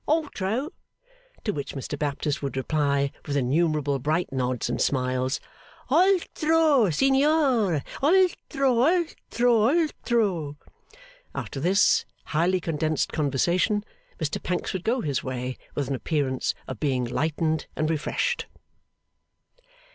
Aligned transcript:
Altro!' 0.07 0.71
To 1.43 1.53
which 1.53 1.75
Mr 1.75 1.95
Baptist 1.95 2.41
would 2.41 2.57
reply 2.57 3.11
with 3.27 3.37
innumerable 3.37 3.99
bright 3.99 4.31
nods 4.31 4.67
and 4.67 4.81
smiles, 4.81 5.39
'Altro, 5.91 6.89
signore, 6.89 7.83
altro, 8.01 8.81
altro, 8.83 9.69
altro!' 9.69 10.57
After 11.35 11.59
this 11.59 12.05
highly 12.25 12.59
condensed 12.59 13.13
conversation, 13.13 13.85
Mr 14.19 14.41
Pancks 14.41 14.73
would 14.73 14.83
go 14.83 15.01
his 15.01 15.23
way 15.23 15.55
with 15.75 15.87
an 15.87 15.93
appearance 15.93 16.55
of 16.67 16.79
being 16.79 17.05
lightened 17.05 17.67
and 17.75 17.87
refreshed. 17.87 18.47